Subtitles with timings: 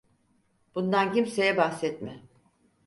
[0.75, 2.23] Bundan kimseye bahsetme.